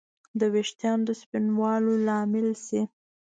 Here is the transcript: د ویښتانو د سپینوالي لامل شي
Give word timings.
د 0.39 0.41
ویښتانو 0.53 1.03
د 1.07 1.09
سپینوالي 1.21 1.95
لامل 2.07 2.47
شي 2.65 2.81